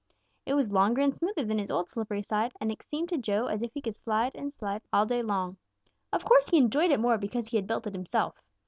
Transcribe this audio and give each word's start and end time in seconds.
It 0.47 0.55
was 0.55 0.71
longer 0.71 0.99
and 1.03 1.15
smoother 1.15 1.45
than 1.45 1.59
his 1.59 1.69
old 1.69 1.87
slippery 1.87 2.23
slide, 2.23 2.53
and 2.59 2.71
it 2.71 2.81
seemed 2.81 3.09
to 3.09 3.17
Little 3.17 3.21
Joe 3.43 3.45
as 3.45 3.61
if 3.61 3.71
he 3.71 3.83
could 3.83 3.95
slide 3.95 4.31
and 4.33 4.51
slide 4.51 4.81
all 4.91 5.05
day 5.05 5.21
long. 5.21 5.57
Of 6.11 6.25
course 6.25 6.49
he 6.49 6.57
enjoyed 6.57 6.89
it 6.89 6.99
more 6.99 7.19
because 7.19 7.49
he 7.49 7.57
had 7.57 7.67
built 7.67 7.85
it 7.85 7.93
himself. 7.93 8.41